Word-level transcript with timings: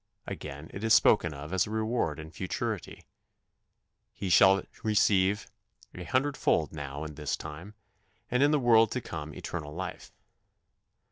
"Again 0.25 0.71
it 0.73 0.83
is 0.83 0.95
spoken 0.95 1.31
of 1.31 1.53
as 1.53 1.67
a 1.67 1.69
reward 1.69 2.17
in 2.19 2.31
futurity: 2.31 3.05
"He 4.11 4.29
shall 4.29 4.63
receive 4.83 5.45
an 5.93 6.03
hundredfold 6.03 6.73
now 6.73 7.03
in 7.03 7.13
this 7.13 7.37
time... 7.37 7.75
and 8.31 8.41
in 8.41 8.49
the 8.49 8.57
world 8.57 8.89
to 8.93 9.01
come 9.01 9.31
eternal 9.35 9.75
life." 9.75 10.11